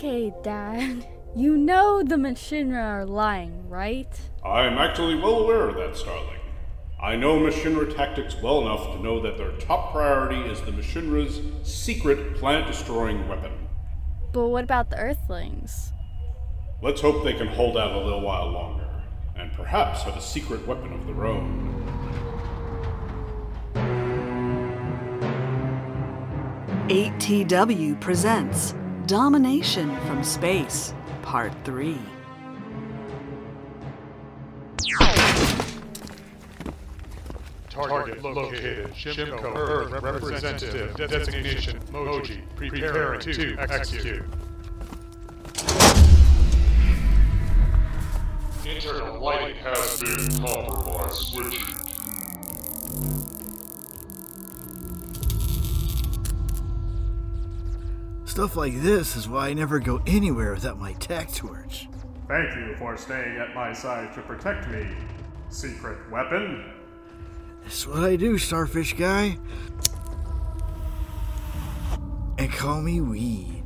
[0.00, 1.06] Okay, Dad.
[1.36, 4.08] You know the Machinra are lying, right?
[4.44, 6.40] I am actually well aware of that, Starling.
[7.00, 11.40] I know Machinra tactics well enough to know that their top priority is the Machinra's
[11.62, 13.52] secret planet destroying weapon.
[14.32, 15.92] But what about the Earthlings?
[16.82, 19.04] Let's hope they can hold out a little while longer,
[19.36, 21.76] and perhaps have a secret weapon of their own.
[26.88, 28.74] ATW presents
[29.10, 31.98] Domination from Space, Part 3.
[37.68, 38.94] Target located.
[38.94, 42.42] Shimko Earth representative designation Moji.
[42.54, 44.22] Preparing to execute.
[48.64, 51.14] Internal lighting has been compromised.
[51.16, 51.74] Switching.
[58.30, 61.88] Stuff like this is why I never go anywhere without my tac torch.
[62.28, 64.86] Thank you for staying at my side to protect me,
[65.48, 66.64] secret weapon.
[67.64, 69.36] That's what I do, starfish guy.
[72.38, 73.59] And call me Weed.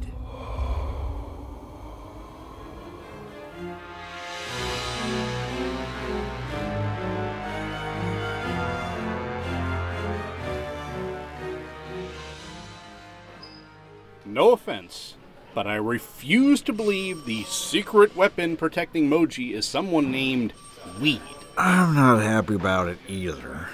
[14.35, 15.15] No offense,
[15.55, 20.53] but I refuse to believe the secret weapon protecting Moji is someone named
[21.01, 21.21] Weed.
[21.57, 23.69] I'm not happy about it either.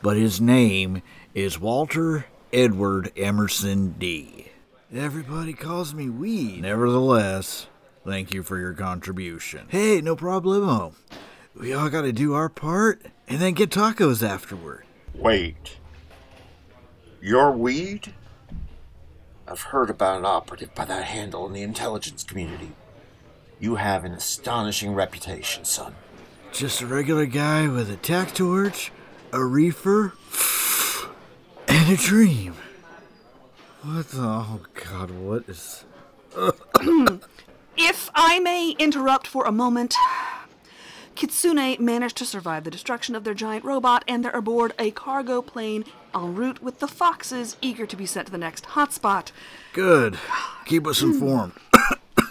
[0.00, 1.02] But his name
[1.34, 4.46] is Walter Edward Emerson D.
[4.90, 6.62] Everybody calls me Weed.
[6.62, 7.66] Nevertheless,
[8.06, 9.66] thank you for your contribution.
[9.68, 10.94] Hey, no problemo.
[11.54, 14.86] We all gotta do our part and then get tacos afterward.
[15.14, 15.76] Wait.
[17.20, 18.14] You're weed?
[19.50, 22.72] I've heard about an operative by that handle in the intelligence community.
[23.58, 25.94] You have an astonishing reputation, son.
[26.52, 28.92] Just a regular guy with a tac torch,
[29.32, 30.12] a reefer,
[31.68, 32.56] and a dream.
[33.82, 34.20] What the?
[34.20, 35.84] Oh God, what is.
[37.76, 39.94] If I may interrupt for a moment,
[41.18, 45.42] Kitsune managed to survive the destruction of their giant robot and they're aboard a cargo
[45.42, 45.84] plane
[46.14, 49.32] en route with the foxes eager to be sent to the next hotspot.
[49.72, 50.16] Good.
[50.66, 51.54] Keep us informed.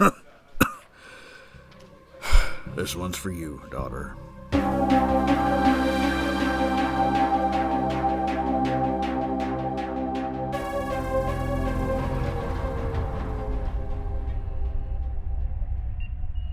[2.76, 4.16] this one's for you, daughter.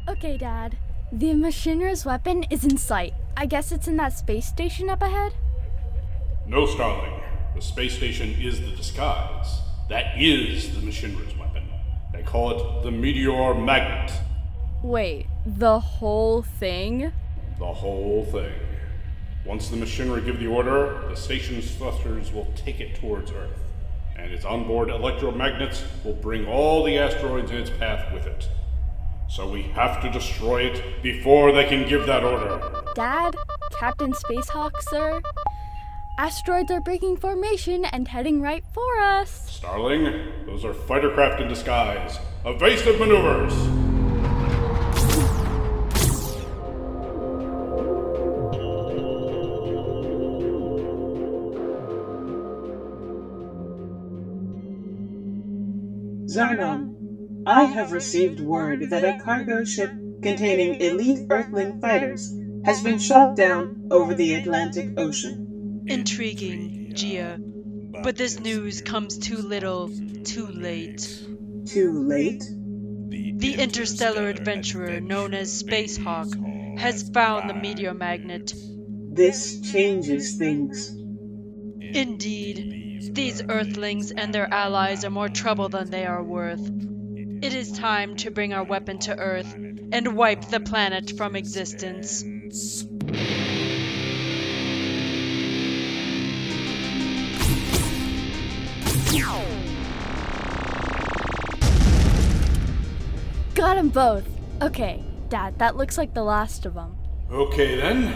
[0.10, 0.76] Okay, Dad.
[1.16, 3.14] The Machinra's weapon is in sight.
[3.38, 5.34] I guess it's in that space station up ahead?
[6.46, 7.22] No, Starling.
[7.56, 9.62] The space station is the disguise.
[9.88, 11.70] That is the Machinra's weapon.
[12.12, 14.12] They call it the Meteor Magnet.
[14.84, 17.14] Wait, the whole thing?
[17.60, 18.52] The whole thing.
[19.46, 23.58] Once the Machinra give the order, the station's thrusters will take it towards Earth.
[24.18, 28.50] And its onboard electromagnets will bring all the asteroids in its path with it.
[29.28, 32.84] So we have to destroy it before they can give that order.
[32.96, 33.36] Dad?
[33.80, 35.22] Captain Spacehawk, sir?
[36.18, 39.50] Asteroids are breaking formation and heading right for us.
[39.50, 42.20] Starling, those are fighter craft in disguise.
[42.46, 43.54] Evasive maneuvers!
[56.28, 56.95] Zarnon,
[57.48, 59.92] I have received word that a cargo ship
[60.24, 62.34] containing elite Earthling fighters
[62.66, 65.84] has been shot down over the Atlantic Ocean.
[65.86, 67.40] Intriguing, Gia.
[68.02, 69.92] But this news comes too little,
[70.24, 71.08] too late.
[71.66, 72.44] Too late?
[73.10, 78.56] The interstellar adventurer known as Spacehawk has found the meteor magnet.
[79.12, 80.90] This changes things.
[81.80, 86.72] Indeed, these Earthlings and their allies are more trouble than they are worth.
[87.46, 92.24] It is time to bring our weapon to Earth and wipe the planet from existence.
[103.54, 104.28] Got 'em both.
[104.64, 106.98] Okay, Dad, that looks like the last of them.
[107.32, 108.16] Okay then.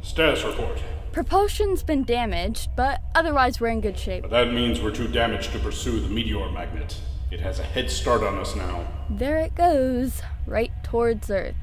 [0.00, 0.80] Status report.
[1.12, 4.22] Propulsion's been damaged, but otherwise we're in good shape.
[4.22, 6.96] But that means we're too damaged to pursue the meteor magnet.
[7.34, 8.86] It has a head start on us now.
[9.10, 11.56] There it goes, right towards Earth.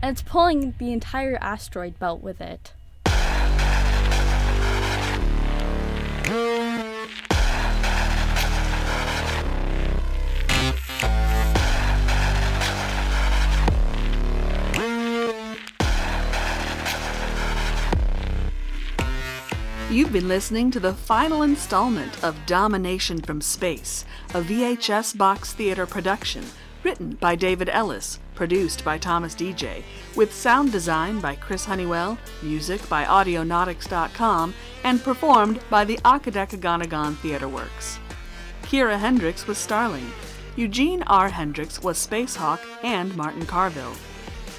[0.00, 2.72] And it's pulling the entire asteroid belt with it.
[19.90, 24.04] You've been listening to the final installment of Domination from Space,
[24.34, 26.44] a VHS box theater production
[26.84, 29.82] written by David Ellis, produced by Thomas DJ,
[30.14, 34.52] with sound design by Chris Honeywell, music by Audionautics.com,
[34.84, 37.98] and performed by the Akadekaganagon Theater Works.
[38.64, 40.12] Kira Hendricks was Starling,
[40.54, 41.30] Eugene R.
[41.30, 43.96] Hendricks was Spacehawk and Martin Carville.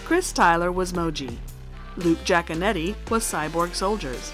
[0.06, 1.38] Chris Tyler was Moji.
[1.98, 4.34] Luke Giaconetti was Cyborg Soldiers.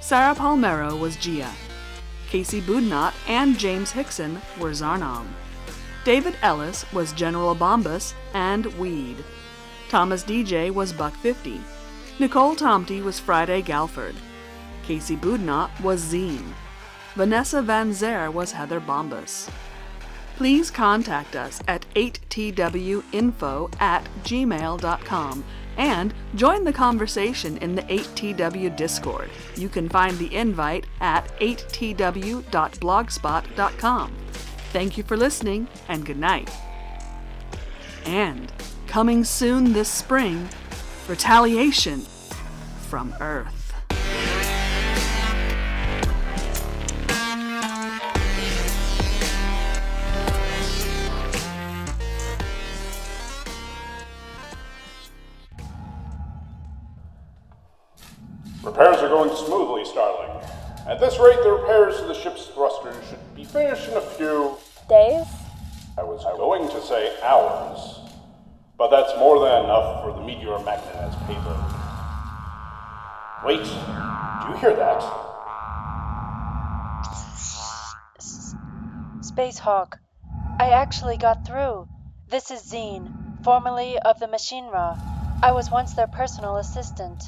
[0.00, 1.50] Sarah Palmero was Gia.
[2.28, 5.26] Casey Budnot and James Hickson were Zarnam.
[6.04, 9.16] David Ellis was General Bombus and Weed.
[9.88, 11.60] Thomas DJ was Buck 50.
[12.18, 14.14] Nicole Tomty was Friday Galford.
[14.82, 16.52] Casey Budnot was Zine.
[17.14, 19.50] Vanessa Van Zer was Heather Bombus.
[20.36, 25.44] Please contact us at 8twinfo at gmail.com
[25.76, 29.28] and join the conversation in the 8TW Discord.
[29.56, 34.16] You can find the invite at 8tw.blogspot.com.
[34.72, 36.50] Thank you for listening and good night.
[38.04, 38.52] And
[38.86, 40.48] coming soon this spring,
[41.08, 42.00] Retaliation
[42.88, 43.55] from Earth.
[60.86, 64.56] At this rate, the repairs to the ship's thrusters should be finished in a few.
[64.88, 65.26] Days?
[65.98, 67.98] I was going to say hours.
[68.78, 71.56] But that's more than enough for the meteor magnet as payload.
[73.44, 75.02] Wait, do you hear that?
[79.22, 79.94] Spacehawk,
[80.60, 81.88] I actually got through.
[82.28, 85.00] This is Zine, formerly of the Machine Machinra.
[85.42, 87.24] I was once their personal assistant.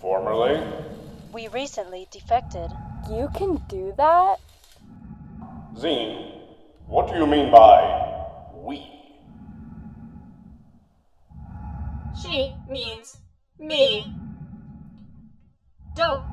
[0.00, 0.62] Formerly?
[1.32, 2.70] We recently defected.
[3.08, 4.38] You can do that?
[5.76, 6.40] Zine,
[6.88, 8.16] what do you mean by
[8.52, 8.84] we?
[12.20, 13.16] She means
[13.60, 14.12] me.
[15.94, 16.24] Don't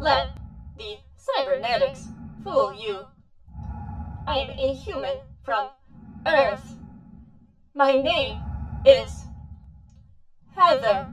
[0.00, 0.36] let
[0.76, 2.08] the cybernetics
[2.44, 3.06] fool you.
[4.26, 5.70] I'm a human from
[6.26, 6.76] Earth.
[7.74, 8.38] My name
[8.84, 9.24] is
[10.54, 11.08] Heather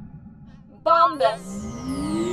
[0.83, 2.32] Bombus.